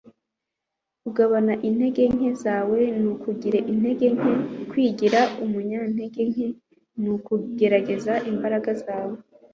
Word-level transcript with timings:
kugabana 1.01 1.53
intege 1.67 2.03
nke 2.15 2.31
zawe 2.43 2.79
ni 2.99 3.07
ukugira 3.13 3.59
intege 3.71 4.07
nke; 4.15 4.33
kwigira 4.69 5.19
umunyantege 5.43 6.21
nke 6.31 6.47
ni 7.01 7.09
ukugaragaza 7.15 8.13
imbaraga 8.29 8.71
zawe 8.83 9.15